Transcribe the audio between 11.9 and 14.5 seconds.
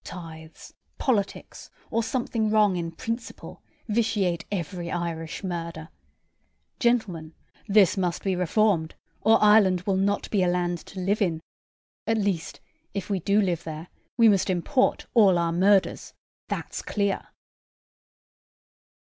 at least, if we do live there, we must